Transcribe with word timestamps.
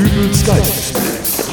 Dübels 0.00 0.46
Geistesblitz. 0.46 1.50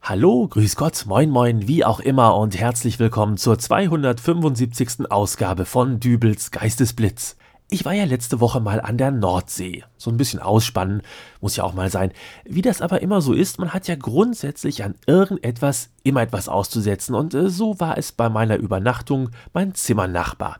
Hallo, 0.00 0.48
grüß 0.48 0.74
Gott, 0.76 1.04
moin 1.04 1.28
moin, 1.28 1.68
wie 1.68 1.84
auch 1.84 2.00
immer 2.00 2.34
und 2.38 2.58
herzlich 2.58 2.98
willkommen 2.98 3.36
zur 3.36 3.58
275. 3.58 5.10
Ausgabe 5.10 5.66
von 5.66 6.00
Dübels 6.00 6.50
Geistesblitz. 6.50 7.36
Ich 7.68 7.84
war 7.84 7.92
ja 7.92 8.04
letzte 8.04 8.40
Woche 8.40 8.60
mal 8.60 8.80
an 8.80 8.96
der 8.96 9.10
Nordsee. 9.10 9.84
So 9.98 10.10
ein 10.10 10.16
bisschen 10.16 10.40
ausspannen, 10.40 11.02
muss 11.42 11.56
ja 11.56 11.64
auch 11.64 11.74
mal 11.74 11.90
sein. 11.90 12.12
Wie 12.46 12.62
das 12.62 12.80
aber 12.80 13.02
immer 13.02 13.20
so 13.20 13.34
ist, 13.34 13.58
man 13.58 13.74
hat 13.74 13.86
ja 13.86 13.96
grundsätzlich 13.96 14.82
an 14.82 14.94
irgendetwas 15.06 15.90
immer 16.04 16.22
etwas 16.22 16.48
auszusetzen 16.48 17.14
und 17.14 17.34
äh, 17.34 17.50
so 17.50 17.78
war 17.80 17.98
es 17.98 18.12
bei 18.12 18.30
meiner 18.30 18.56
Übernachtung 18.56 19.28
mein 19.52 19.74
Zimmernachbar. 19.74 20.56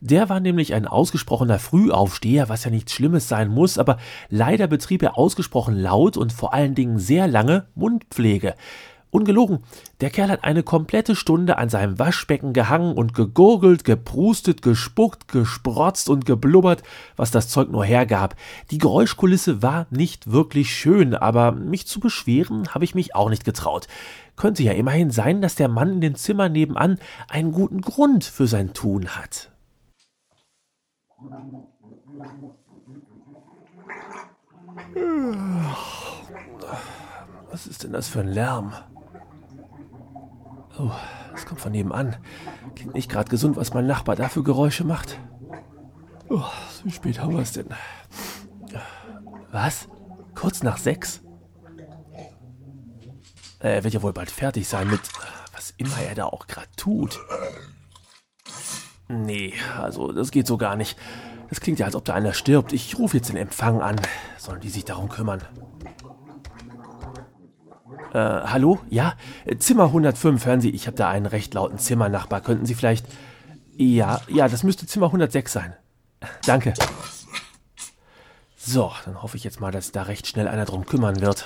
Der 0.00 0.28
war 0.28 0.40
nämlich 0.40 0.74
ein 0.74 0.86
ausgesprochener 0.86 1.58
Frühaufsteher, 1.58 2.48
was 2.48 2.64
ja 2.64 2.70
nichts 2.70 2.92
Schlimmes 2.92 3.28
sein 3.28 3.48
muss, 3.48 3.78
aber 3.78 3.98
leider 4.28 4.66
betrieb 4.66 5.02
er 5.02 5.16
ausgesprochen 5.16 5.74
laut 5.74 6.16
und 6.16 6.32
vor 6.32 6.52
allen 6.52 6.74
Dingen 6.74 6.98
sehr 6.98 7.26
lange 7.26 7.66
Mundpflege. 7.74 8.54
Ungelogen, 9.10 9.60
der 10.02 10.10
Kerl 10.10 10.28
hat 10.28 10.44
eine 10.44 10.62
komplette 10.62 11.16
Stunde 11.16 11.56
an 11.56 11.70
seinem 11.70 11.98
Waschbecken 11.98 12.52
gehangen 12.52 12.92
und 12.92 13.14
gegurgelt, 13.14 13.84
geprustet, 13.84 14.60
gespuckt, 14.60 15.28
gesprotzt 15.28 16.10
und 16.10 16.26
geblubbert, 16.26 16.82
was 17.16 17.30
das 17.30 17.48
Zeug 17.48 17.70
nur 17.70 17.84
hergab. 17.84 18.34
Die 18.70 18.76
Geräuschkulisse 18.76 19.62
war 19.62 19.86
nicht 19.88 20.32
wirklich 20.32 20.74
schön, 20.74 21.14
aber 21.14 21.52
mich 21.52 21.86
zu 21.86 21.98
beschweren 21.98 22.74
habe 22.74 22.84
ich 22.84 22.94
mich 22.94 23.14
auch 23.14 23.30
nicht 23.30 23.44
getraut. 23.44 23.86
Könnte 24.36 24.62
ja 24.62 24.72
immerhin 24.72 25.10
sein, 25.10 25.40
dass 25.40 25.54
der 25.54 25.68
Mann 25.68 25.94
in 25.94 26.00
dem 26.02 26.14
Zimmer 26.16 26.50
nebenan 26.50 26.98
einen 27.28 27.52
guten 27.52 27.80
Grund 27.80 28.24
für 28.24 28.46
sein 28.46 28.74
Tun 28.74 29.08
hat. 29.08 29.50
Was 37.50 37.66
ist 37.66 37.84
denn 37.84 37.92
das 37.92 38.08
für 38.08 38.20
ein 38.20 38.28
Lärm? 38.28 38.72
Oh, 40.78 40.90
das 41.32 41.46
kommt 41.46 41.60
von 41.60 41.72
nebenan. 41.72 42.16
Klingt 42.74 42.94
nicht 42.94 43.10
gerade 43.10 43.30
gesund, 43.30 43.56
was 43.56 43.72
mein 43.72 43.86
Nachbar 43.86 44.16
da 44.16 44.28
für 44.28 44.42
Geräusche 44.42 44.84
macht. 44.84 45.18
Oh, 46.28 46.44
wie 46.84 46.90
spät 46.90 47.20
haben 47.20 47.34
wir 47.34 47.42
es 47.42 47.52
denn? 47.52 47.68
Was? 49.52 49.88
Kurz 50.34 50.62
nach 50.62 50.76
sechs? 50.76 51.22
Er 53.60 53.84
wird 53.84 53.94
ja 53.94 54.02
wohl 54.02 54.12
bald 54.12 54.30
fertig 54.30 54.68
sein 54.68 54.90
mit 54.90 55.00
was 55.56 55.74
immer 55.78 55.98
er 56.02 56.14
da 56.14 56.26
auch 56.26 56.46
gerade 56.46 56.68
tut. 56.76 57.18
Nee, 59.08 59.54
also 59.78 60.12
das 60.12 60.30
geht 60.30 60.46
so 60.46 60.56
gar 60.56 60.76
nicht. 60.76 60.98
Das 61.48 61.60
klingt 61.60 61.78
ja, 61.78 61.86
als 61.86 61.94
ob 61.94 62.04
da 62.04 62.14
einer 62.14 62.32
stirbt. 62.32 62.72
Ich 62.72 62.98
rufe 62.98 63.16
jetzt 63.16 63.28
den 63.28 63.36
Empfang 63.36 63.80
an. 63.80 63.96
Sollen 64.36 64.60
die 64.60 64.68
sich 64.68 64.84
darum 64.84 65.08
kümmern? 65.08 65.42
Äh, 68.12 68.18
hallo? 68.18 68.80
Ja? 68.90 69.14
Zimmer 69.58 69.84
105, 69.84 70.44
hören 70.44 70.60
Sie, 70.60 70.70
ich 70.70 70.86
habe 70.86 70.96
da 70.96 71.08
einen 71.08 71.26
recht 71.26 71.54
lauten 71.54 71.78
Zimmernachbar. 71.78 72.40
Könnten 72.40 72.66
Sie 72.66 72.74
vielleicht... 72.74 73.06
Ja, 73.76 74.22
ja, 74.28 74.48
das 74.48 74.62
müsste 74.62 74.86
Zimmer 74.86 75.06
106 75.06 75.52
sein. 75.52 75.74
Danke. 76.46 76.74
So, 78.56 78.90
dann 79.04 79.22
hoffe 79.22 79.36
ich 79.36 79.44
jetzt 79.44 79.60
mal, 79.60 79.70
dass 79.70 79.92
da 79.92 80.02
recht 80.02 80.26
schnell 80.26 80.48
einer 80.48 80.64
drum 80.64 80.86
kümmern 80.86 81.20
wird. 81.20 81.44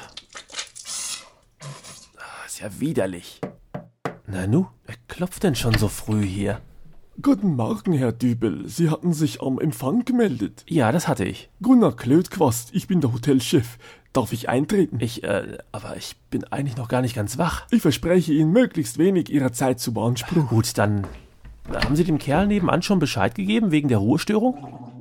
Ah, 2.17 2.47
ist 2.47 2.61
ja 2.61 2.81
widerlich. 2.81 3.41
Na 4.27 4.47
nu, 4.47 4.69
wer 4.87 4.95
klopft 5.09 5.43
denn 5.43 5.57
schon 5.57 5.75
so 5.75 5.89
früh 5.89 6.25
hier? 6.25 6.61
Guten 7.23 7.57
Morgen, 7.57 7.93
Herr 7.93 8.13
Dübel. 8.13 8.69
Sie 8.69 8.89
hatten 8.89 9.13
sich 9.13 9.43
am 9.43 9.59
Empfang 9.59 10.05
gemeldet. 10.05 10.65
Ja, 10.69 10.93
das 10.93 11.09
hatte 11.09 11.25
ich. 11.25 11.51
Gunnar 11.61 11.97
Klötquast, 11.97 12.71
ich 12.73 12.87
bin 12.87 13.01
der 13.01 13.13
Hotelchef. 13.13 13.79
Darf 14.13 14.33
ich 14.33 14.49
eintreten? 14.49 14.99
Ich, 15.01 15.25
äh, 15.25 15.59
aber 15.73 15.97
ich 15.97 16.17
bin 16.31 16.45
eigentlich 16.45 16.77
noch 16.77 16.89
gar 16.89 17.03
nicht 17.03 17.17
ganz 17.17 17.37
wach. 17.37 17.67
Ich 17.73 17.83
verspreche 17.83 18.33
Ihnen 18.33 18.53
möglichst 18.53 18.97
wenig 18.97 19.29
Ihrer 19.29 19.53
Zeit 19.53 19.81
zu 19.81 19.93
beanspruchen. 19.93 20.47
Gut, 20.47 20.79
dann 20.79 21.07
haben 21.75 21.97
Sie 21.97 22.05
dem 22.05 22.19
Kerl 22.19 22.47
nebenan 22.47 22.81
schon 22.81 23.01
Bescheid 23.01 23.35
gegeben 23.35 23.71
wegen 23.71 23.89
der 23.89 23.99
Ruhestörung? 23.99 25.00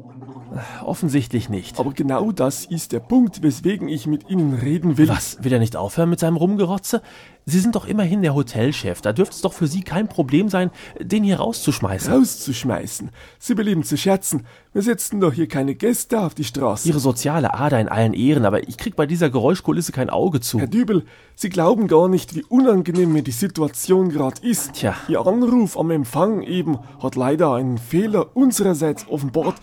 Offensichtlich 0.83 1.49
nicht. 1.49 1.79
Aber 1.79 1.93
genau 1.93 2.31
das 2.31 2.65
ist 2.65 2.91
der 2.91 2.99
Punkt, 2.99 3.43
weswegen 3.43 3.87
ich 3.87 4.07
mit 4.07 4.29
Ihnen 4.29 4.53
reden 4.53 4.97
will. 4.97 5.07
Was? 5.07 5.43
Will 5.43 5.53
er 5.53 5.59
nicht 5.59 5.75
aufhören 5.75 6.09
mit 6.09 6.19
seinem 6.19 6.37
Rumgerotze? 6.37 7.01
Sie 7.45 7.59
sind 7.59 7.75
doch 7.75 7.87
immerhin 7.87 8.21
der 8.21 8.35
Hotelchef. 8.35 9.01
Da 9.01 9.11
dürfte 9.11 9.35
es 9.35 9.41
doch 9.41 9.53
für 9.53 9.67
Sie 9.67 9.81
kein 9.81 10.07
Problem 10.07 10.49
sein, 10.49 10.69
den 10.99 11.23
hier 11.23 11.37
rauszuschmeißen. 11.37 12.13
Rauszuschmeißen? 12.13 13.09
Sie 13.39 13.55
belieben 13.55 13.83
zu 13.83 13.97
scherzen. 13.97 14.45
Wir 14.71 14.83
setzen 14.83 15.19
doch 15.19 15.33
hier 15.33 15.47
keine 15.47 15.73
Gäste 15.73 16.21
auf 16.21 16.35
die 16.35 16.43
Straße. 16.43 16.87
Ihre 16.87 16.99
soziale 16.99 17.55
Ader 17.55 17.79
in 17.79 17.89
allen 17.89 18.13
Ehren, 18.13 18.45
aber 18.45 18.67
ich 18.67 18.77
krieg 18.77 18.95
bei 18.95 19.07
dieser 19.07 19.29
Geräuschkulisse 19.29 19.91
kein 19.91 20.09
Auge 20.09 20.41
zu. 20.41 20.59
Herr 20.59 20.67
Dübel, 20.67 21.05
Sie 21.35 21.49
glauben 21.49 21.87
gar 21.87 22.07
nicht, 22.07 22.35
wie 22.35 22.43
unangenehm 22.43 23.13
mir 23.13 23.23
die 23.23 23.31
Situation 23.31 24.09
gerade 24.09 24.45
ist. 24.45 24.73
Tja. 24.73 24.95
Ihr 25.07 25.25
Anruf 25.25 25.77
am 25.77 25.89
Empfang 25.89 26.43
eben 26.43 26.77
hat 27.01 27.15
leider 27.15 27.53
einen 27.53 27.77
Fehler 27.77 28.35
unsererseits 28.35 29.07
offenbart. 29.07 29.55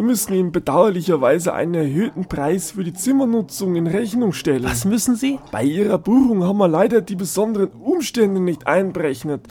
Wir 0.00 0.06
müssen 0.06 0.32
ihm 0.32 0.50
bedauerlicherweise 0.50 1.52
einen 1.52 1.74
erhöhten 1.74 2.24
Preis 2.24 2.70
für 2.70 2.84
die 2.84 2.94
Zimmernutzung 2.94 3.76
in 3.76 3.86
Rechnung 3.86 4.32
stellen. 4.32 4.64
Was 4.64 4.86
müssen 4.86 5.14
Sie? 5.14 5.38
Bei 5.52 5.62
Ihrer 5.62 5.98
Buchung 5.98 6.42
haben 6.42 6.56
wir 6.56 6.68
leider 6.68 7.02
die 7.02 7.16
besonderen 7.16 7.68
Umstände 7.72 8.40
nicht 8.40 8.66
einberechnet. 8.66 9.46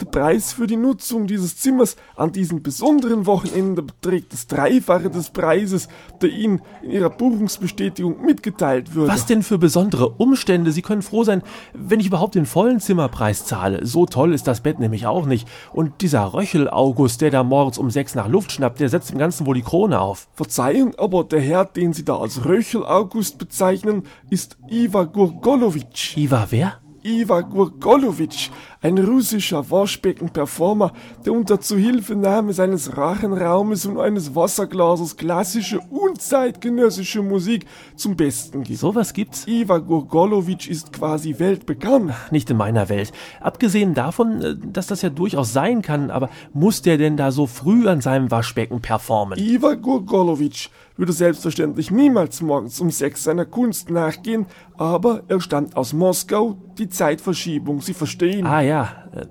Der 0.00 0.06
Preis 0.06 0.52
für 0.52 0.66
die 0.66 0.76
Nutzung 0.76 1.26
dieses 1.26 1.56
Zimmers 1.56 1.96
an 2.16 2.32
diesem 2.32 2.62
besonderen 2.62 3.26
Wochenende 3.26 3.82
beträgt 3.82 4.32
das 4.32 4.48
Dreifache 4.48 5.08
des 5.08 5.30
Preises, 5.30 5.88
der 6.20 6.30
Ihnen 6.30 6.62
in 6.82 6.90
Ihrer 6.90 7.10
Buchungsbestätigung 7.10 8.24
mitgeteilt 8.24 8.94
würde. 8.94 9.12
Was 9.12 9.26
denn 9.26 9.42
für 9.44 9.58
besondere 9.58 10.08
Umstände? 10.08 10.72
Sie 10.72 10.82
können 10.82 11.02
froh 11.02 11.22
sein, 11.22 11.42
wenn 11.74 12.00
ich 12.00 12.06
überhaupt 12.06 12.34
den 12.34 12.46
vollen 12.46 12.80
Zimmerpreis 12.80 13.44
zahle. 13.46 13.86
So 13.86 14.06
toll 14.06 14.34
ist 14.34 14.48
das 14.48 14.62
Bett 14.62 14.80
nämlich 14.80 15.06
auch 15.06 15.26
nicht. 15.26 15.46
Und 15.72 16.00
dieser 16.00 16.34
Röchel 16.34 16.68
August, 16.68 17.20
der 17.20 17.30
da 17.30 17.44
morgens 17.44 17.78
um 17.78 17.90
sechs 17.90 18.14
nach 18.14 18.28
Luft 18.28 18.50
schnappt, 18.50 18.80
der 18.80 18.88
setzt 18.88 19.10
dem 19.10 19.18
Ganzen 19.18 19.46
wohl 19.46 19.54
die 19.54 19.62
Krone 19.62 20.00
auf. 20.00 20.28
Verzeihung, 20.34 20.94
aber 20.96 21.22
der 21.22 21.40
Herr, 21.40 21.64
den 21.64 21.92
Sie 21.92 22.04
da 22.04 22.18
als 22.18 22.44
Röchel 22.44 22.84
August 22.84 23.38
bezeichnen, 23.38 24.02
ist 24.30 24.56
Iva 24.68 25.04
Gurgolovic. 25.04 26.16
Iva 26.16 26.48
wer? 26.50 26.80
Iva 27.06 27.42
Gurgolovic, 27.42 28.50
ein 28.84 28.98
russischer 28.98 29.70
Waschbecken-Performer, 29.70 30.92
der 31.24 31.32
unter 31.32 31.58
Zuhilfenahme 31.58 32.52
seines 32.52 32.98
Rachenraumes 32.98 33.86
und 33.86 33.98
eines 33.98 34.34
Wasserglases 34.34 35.16
klassische 35.16 35.80
und 35.80 36.20
zeitgenössische 36.20 37.22
Musik 37.22 37.64
zum 37.96 38.14
Besten 38.14 38.62
gibt. 38.62 38.78
Sowas 38.78 39.14
gibt's? 39.14 39.46
Iva 39.46 39.78
Gurgolovic 39.78 40.68
ist 40.68 40.92
quasi 40.92 41.38
weltbekannt. 41.38 42.12
Nicht 42.30 42.50
in 42.50 42.58
meiner 42.58 42.90
Welt. 42.90 43.12
Abgesehen 43.40 43.94
davon, 43.94 44.42
äh, 44.42 44.54
dass 44.54 44.86
das 44.86 45.00
ja 45.00 45.08
durchaus 45.08 45.54
sein 45.54 45.80
kann, 45.80 46.10
aber 46.10 46.28
muss 46.52 46.82
der 46.82 46.98
denn 46.98 47.16
da 47.16 47.32
so 47.32 47.46
früh 47.46 47.88
an 47.88 48.02
seinem 48.02 48.30
Waschbecken 48.30 48.82
performen? 48.82 49.38
Iva 49.38 49.76
Gurgolovic 49.76 50.68
würde 50.96 51.12
selbstverständlich 51.12 51.90
niemals 51.90 52.40
morgens 52.40 52.80
um 52.80 52.90
sechs 52.90 53.24
seiner 53.24 53.44
Kunst 53.44 53.90
nachgehen, 53.90 54.46
aber 54.76 55.22
er 55.28 55.40
stammt 55.40 55.76
aus 55.76 55.92
Moskau, 55.92 56.56
die 56.78 56.88
Zeitverschiebung, 56.88 57.80
Sie 57.80 57.94
verstehen. 57.94 58.46
Ah 58.46 58.60
ja, 58.60 58.73
äh, 59.12 59.26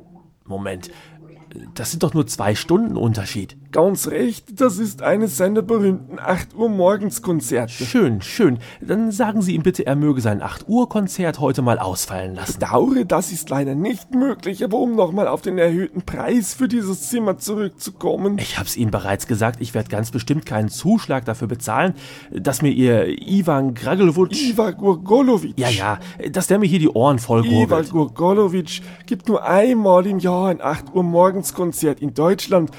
Moment. 0.45 0.91
Das 1.75 1.91
sind 1.91 2.03
doch 2.03 2.13
nur 2.13 2.27
zwei 2.27 2.55
Stunden 2.55 2.97
Unterschied. 2.97 3.57
Ganz 3.73 4.05
recht, 4.05 4.61
das 4.61 4.77
ist 4.77 5.01
eines 5.01 5.35
seiner 5.35 5.63
berühmten 5.63 6.19
8 6.19 6.53
Uhr 6.53 6.69
morgens 6.69 7.23
Konzerte. 7.23 7.83
Schön, 7.83 8.21
schön. 8.21 8.59
Dann 8.81 9.11
sagen 9.11 9.41
Sie 9.41 9.55
ihm 9.55 9.63
bitte, 9.63 9.87
er 9.87 9.95
möge 9.95 10.21
sein 10.21 10.43
8 10.43 10.69
Uhr 10.69 10.87
Konzert 10.87 11.39
heute 11.39 11.63
mal 11.63 11.79
ausfallen 11.79 12.35
lassen. 12.35 12.59
Bedauere, 12.59 13.03
das 13.03 13.31
ist 13.31 13.49
leider 13.49 13.73
nicht 13.73 14.13
möglich, 14.13 14.63
aber 14.63 14.77
um 14.77 14.95
nochmal 14.95 15.27
auf 15.27 15.41
den 15.41 15.57
erhöhten 15.57 16.03
Preis 16.03 16.53
für 16.53 16.67
dieses 16.67 17.09
Zimmer 17.09 17.39
zurückzukommen. 17.39 18.37
Ich 18.37 18.59
hab's 18.59 18.77
Ihnen 18.77 18.91
bereits 18.91 19.25
gesagt, 19.25 19.59
ich 19.59 19.73
werde 19.73 19.89
ganz 19.89 20.11
bestimmt 20.11 20.45
keinen 20.45 20.69
Zuschlag 20.69 21.25
dafür 21.25 21.47
bezahlen, 21.47 21.95
dass 22.31 22.61
mir 22.61 22.71
Ihr 22.71 23.07
Ivan 23.27 23.73
Gragelwutsch... 23.73 24.39
Iva 24.39 24.69
Gurgolovic. 24.69 25.59
Ja, 25.59 25.69
ja, 25.69 25.99
dass 26.31 26.45
der 26.45 26.59
mir 26.59 26.67
hier 26.67 26.77
die 26.77 26.89
Ohren 26.89 27.17
voll 27.17 27.43
Iva 27.43 27.81
gurgelt. 27.81 27.89
Gurgolovic 27.89 28.81
gibt 29.07 29.27
nur 29.27 29.43
einmal 29.43 30.05
im 30.05 30.19
Jahr 30.19 30.49
ein 30.49 30.61
8 30.61 30.93
Uhr 30.93 31.01
morgens 31.01 31.55
Konzert 31.55 32.03
in 32.03 32.13
Deutschland. 32.13 32.69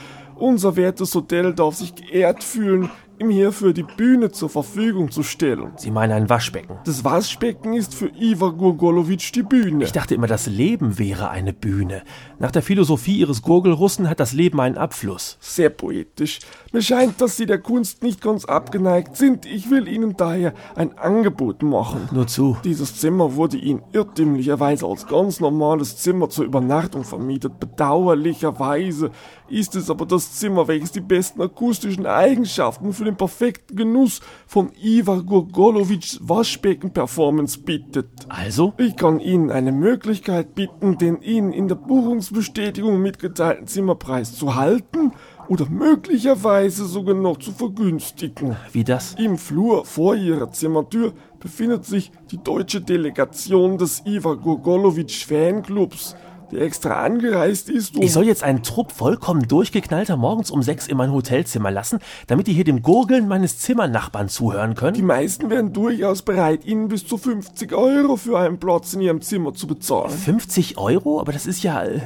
Unser 0.45 0.77
wertes 0.77 1.15
Hotel 1.15 1.55
darf 1.55 1.77
sich 1.77 1.95
geehrt 1.95 2.45
fühlen, 2.45 2.91
ihm 3.19 3.31
hierfür 3.31 3.73
die 3.73 3.83
Bühne 3.83 4.31
zur 4.31 4.49
Verfügung 4.49 5.11
zu 5.11 5.23
stellen. 5.23 5.73
Sie 5.77 5.91
meinen 5.91 6.13
ein 6.13 6.29
Waschbecken. 6.29 6.79
Das 6.85 7.05
Waschbecken 7.05 7.75
ist 7.75 7.95
für 7.95 8.09
Iva 8.09 8.51
Gurgolovic 8.51 9.33
die 9.33 9.43
Bühne. 9.43 9.85
Ich 9.85 9.93
dachte 9.93 10.15
immer, 10.15 10.27
das 10.27 10.47
Leben 10.47 10.99
wäre 10.99 11.31
eine 11.31 11.53
Bühne. 11.53 12.03
Nach 12.39 12.51
der 12.51 12.63
Philosophie 12.63 13.19
Ihres 13.19 13.43
Gurgelrussen 13.43 14.09
hat 14.09 14.21
das 14.21 14.33
Leben 14.33 14.61
einen 14.61 14.77
Abfluss. 14.77 15.37
Sehr 15.41 15.71
poetisch. 15.71 16.41
Mir 16.73 16.83
scheint, 16.83 17.21
dass 17.21 17.37
Sie 17.37 17.47
der 17.47 17.59
Kunst 17.59 18.03
nicht 18.03 18.21
ganz 18.21 18.45
abgeneigt 18.45 19.17
sind. 19.17 19.47
Ich 19.47 19.71
will 19.71 19.89
Ihnen 19.89 20.17
daher 20.17 20.55
ein 20.75 20.99
Angebot 20.99 21.63
machen. 21.63 22.09
Nur 22.13 22.27
zu. 22.27 22.57
Dieses 22.65 22.97
Zimmer 22.97 23.37
wurde 23.37 23.57
Ihnen 23.57 23.83
irrtümlicherweise 23.93 24.87
als 24.87 25.07
ganz 25.07 25.41
normales 25.41 25.99
Zimmer 25.99 26.29
zur 26.29 26.45
Übernachtung 26.45 27.05
vermietet. 27.05 27.61
Bedauerlicherweise 27.61 29.11
ist 29.49 29.77
es 29.77 29.91
aber 29.91 30.07
das 30.07 30.35
Zimmer, 30.35 30.67
welches 30.69 30.93
die 30.93 31.01
besten 31.01 31.43
akustischen 31.43 32.07
Eigenschaften 32.07 32.93
für 32.93 33.04
den 33.05 33.17
perfekten 33.17 33.77
Genuss 33.77 34.21
von 34.47 34.73
Ivar 34.83 35.23
Gurgolovics 35.23 36.19
Waschbecken-Performance 36.23 37.61
bietet. 37.61 38.09
Also? 38.29 38.73
Ich 38.79 38.97
kann 38.97 39.21
Ihnen 39.21 39.51
eine 39.51 39.73
Möglichkeit 39.73 40.55
bieten, 40.55 40.99
den 40.99 41.23
Ihnen 41.23 41.53
in 41.53 41.69
der 41.69 41.77
Buchungsbestätigung 41.77 43.01
mitgeteilten 43.01 43.67
Zimmerpreis 43.67 44.35
zu 44.35 44.55
halten 44.55 45.13
oder 45.49 45.69
möglicherweise 45.69 46.87
sogar 46.87 47.15
noch 47.15 47.39
zu 47.39 47.53
vergünstigen. 47.53 48.57
Wie 48.73 48.85
das? 48.85 49.15
Im 49.15 49.39
Flur 49.39 49.85
vor 49.85 50.17
Ihrer 50.17 50.51
Zimmertür 50.51 51.13
befindet 51.41 51.85
sich 51.85 52.11
die 52.31 52.43
deutsche 52.43 52.81
Delegation 52.81 53.77
des 53.77 54.03
Ivar 54.07 54.37
Gurgolovic 54.37 55.11
Fanclubs, 55.11 56.17
die 56.51 56.59
extra 56.59 57.03
angereist 57.03 57.69
ist, 57.69 57.97
um... 57.97 58.03
Ich 58.03 58.13
soll 58.13 58.25
jetzt 58.25 58.43
einen 58.43 58.63
Trupp 58.63 58.93
vollkommen 58.93 59.47
durchgeknallter 59.49 60.17
morgens 60.17 60.51
um 60.51 60.63
sechs 60.63 60.87
in 60.87 60.97
mein 60.97 61.13
Hotelzimmer 61.13 61.71
lassen, 61.71 61.99
damit 62.27 62.47
die 62.47 62.53
hier 62.53 62.65
dem 62.65 62.83
Gurgeln 62.83 63.29
meines 63.29 63.59
Zimmernachbarn 63.59 64.29
zuhören 64.29 64.75
können? 64.75 64.95
Die 64.95 65.03
meisten 65.03 65.51
wären 65.51 65.73
durchaus 65.73 66.23
bereit, 66.23 66.65
Ihnen 66.65 66.89
bis 66.89 67.07
zu 67.07 67.19
50 67.19 67.73
Euro 67.73 68.17
für 68.17 68.39
einen 68.39 68.59
Platz 68.59 68.95
in 68.95 69.01
Ihrem 69.01 69.21
Zimmer 69.21 69.55
zu 69.55 69.67
bezahlen. 69.67 70.11
50 70.11 70.79
Euro? 70.79 71.21
Aber 71.21 71.33
das 71.33 71.47
ist 71.47 71.63
ja... 71.63 71.85
Äh, 71.85 72.01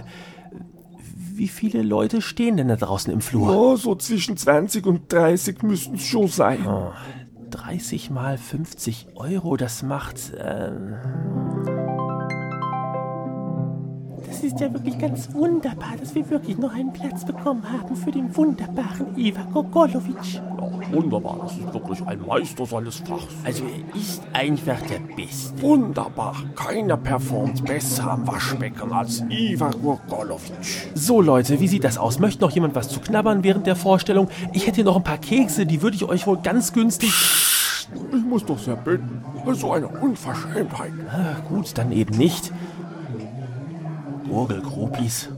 wie 1.35 1.49
viele 1.49 1.83
Leute 1.83 2.21
stehen 2.21 2.57
denn 2.57 2.67
da 2.67 2.75
draußen 2.75 3.13
im 3.13 3.21
Flur? 3.21 3.57
Oh, 3.57 3.77
so 3.77 3.95
zwischen 3.95 4.37
20 4.37 4.85
und 4.87 5.13
30 5.13 5.63
müssten 5.63 5.95
es 5.95 6.03
schon 6.03 6.27
sein. 6.27 6.67
Oh, 6.67 6.91
30 7.51 8.11
mal 8.11 8.39
50 8.39 9.09
Euro, 9.15 9.57
das 9.57 9.83
macht... 9.83 10.35
Äh, 10.35 10.73
Das 14.39 14.53
ist 14.53 14.61
ja 14.61 14.73
wirklich 14.73 14.97
ganz 14.97 15.35
wunderbar, 15.35 15.97
dass 15.99 16.15
wir 16.15 16.31
wirklich 16.31 16.59
noch 16.59 16.73
einen 16.73 16.93
Platz 16.93 17.25
bekommen 17.25 17.61
haben 17.73 17.97
für 17.97 18.13
den 18.13 18.37
wunderbaren 18.37 19.19
Ivar 19.19 19.45
Gogolovic. 19.53 20.41
Wunderbar, 20.93 21.39
das 21.43 21.59
ist 21.59 21.75
wirklich 21.75 22.07
ein 22.07 22.25
Meister 22.25 22.65
seines 22.65 22.99
Fachs. 22.99 23.35
Also 23.43 23.65
er 23.65 24.01
ist 24.01 24.23
einfach 24.33 24.81
der 24.83 25.01
Beste. 25.17 25.61
Wunderbar, 25.61 26.37
keiner 26.55 26.97
performt 26.97 27.65
besser 27.65 28.13
am 28.13 28.29
Waschbecken 28.29 28.93
als 28.93 29.25
Ivar 29.29 29.73
Gurgolovic. 29.73 30.93
So 30.95 31.21
Leute, 31.21 31.59
wie 31.59 31.67
sieht 31.67 31.83
das 31.83 31.99
aus? 31.99 32.21
Möchte 32.21 32.43
noch 32.43 32.53
jemand 32.53 32.77
was 32.77 32.91
zu 32.91 33.01
knabbern 33.01 33.43
während 33.43 33.67
der 33.67 33.75
Vorstellung? 33.75 34.29
Ich 34.53 34.69
hätte 34.69 34.77
hier 34.77 34.85
noch 34.85 34.99
ein 34.99 35.03
paar 35.03 35.19
Kekse, 35.19 35.67
die 35.67 35.83
würde 35.83 35.97
ich 35.97 36.05
euch 36.05 36.29
wohl 36.29 36.39
ganz 36.39 36.73
günstig... 36.73 37.13
Ich 38.13 38.23
muss 38.23 38.45
doch 38.45 38.59
sehr 38.59 38.77
bitten. 38.77 39.23
So 39.55 39.73
eine 39.73 39.89
Unverschämtheit. 39.89 40.93
Ah, 41.11 41.41
gut, 41.49 41.77
dann 41.79 41.91
eben 41.91 42.19
nicht. 42.19 42.53
Gurgelgropis. 44.29 45.31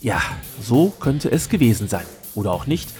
Ja, 0.00 0.20
so 0.60 0.92
könnte 0.98 1.30
es 1.30 1.48
gewesen 1.48 1.88
sein. 1.88 2.04
Oder 2.34 2.52
auch 2.52 2.66
nicht. 2.66 2.90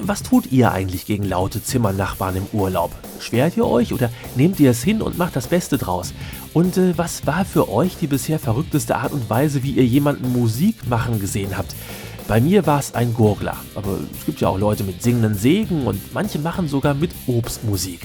Was 0.00 0.22
tut 0.22 0.50
ihr 0.50 0.72
eigentlich 0.72 1.06
gegen 1.06 1.24
laute 1.24 1.62
Zimmernachbarn 1.62 2.36
im 2.36 2.46
Urlaub? 2.52 2.90
Schwert 3.20 3.56
ihr 3.56 3.66
euch 3.66 3.92
oder 3.92 4.10
nehmt 4.34 4.58
ihr 4.60 4.70
es 4.70 4.82
hin 4.82 5.02
und 5.02 5.18
macht 5.18 5.36
das 5.36 5.46
Beste 5.46 5.78
draus? 5.78 6.12
Und 6.54 6.76
äh, 6.76 6.96
was 6.96 7.26
war 7.26 7.44
für 7.44 7.70
euch 7.70 7.96
die 7.96 8.06
bisher 8.06 8.38
verrückteste 8.38 8.96
Art 8.96 9.12
und 9.12 9.28
Weise, 9.30 9.62
wie 9.62 9.72
ihr 9.72 9.84
jemanden 9.84 10.32
Musik 10.32 10.88
machen 10.88 11.20
gesehen 11.20 11.56
habt? 11.56 11.74
Bei 12.28 12.40
mir 12.40 12.66
war 12.66 12.78
es 12.78 12.94
ein 12.94 13.14
Gurgler, 13.14 13.56
aber 13.74 13.98
es 14.18 14.24
gibt 14.24 14.40
ja 14.40 14.48
auch 14.48 14.58
Leute 14.58 14.84
mit 14.84 15.02
singenden 15.02 15.34
Sägen 15.34 15.86
und 15.86 16.14
manche 16.14 16.38
machen 16.38 16.68
sogar 16.68 16.94
mit 16.94 17.10
Obstmusik. 17.26 18.00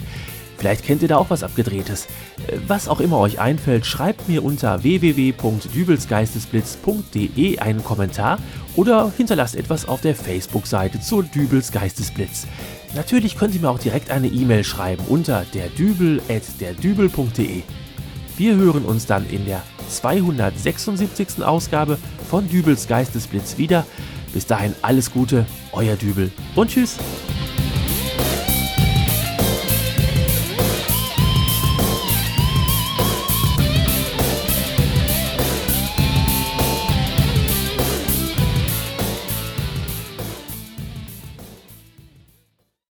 Vielleicht 0.57 0.83
kennt 0.83 1.03
ihr 1.03 1.07
da 1.07 1.17
auch 1.17 1.29
was 1.29 1.43
Abgedrehtes. 1.43 2.07
Äh, 2.47 2.57
Was 2.67 2.87
auch 2.87 2.99
immer 2.99 3.19
euch 3.19 3.39
einfällt, 3.39 3.85
schreibt 3.85 4.27
mir 4.27 4.43
unter 4.43 4.81
www.dübelsgeistesblitz.de 4.83 7.59
einen 7.59 7.83
Kommentar 7.83 8.39
oder 8.75 9.11
hinterlasst 9.15 9.55
etwas 9.55 9.87
auf 9.87 10.01
der 10.01 10.15
Facebook-Seite 10.15 10.99
zur 10.99 11.21
Dübels 11.23 11.71
Geistesblitz. 11.71 12.47
Natürlich 12.95 13.37
könnt 13.37 13.53
ihr 13.53 13.61
mir 13.61 13.69
auch 13.69 13.77
direkt 13.79 14.09
eine 14.11 14.27
E-Mail 14.27 14.63
schreiben 14.63 15.03
unter 15.07 15.45
derdübel.derdübel.de. 15.53 17.61
Wir 18.37 18.55
hören 18.55 18.85
uns 18.85 19.05
dann 19.05 19.29
in 19.29 19.45
der 19.45 19.61
276. 19.89 21.43
Ausgabe 21.43 21.97
von 22.29 22.47
Dübels 22.49 22.87
Geistesblitz 22.87 23.57
wieder. 23.57 23.85
Bis 24.33 24.45
dahin 24.45 24.75
alles 24.81 25.11
Gute, 25.11 25.45
euer 25.71 25.95
Dübel 25.95 26.31
und 26.55 26.69
tschüss. 26.69 26.97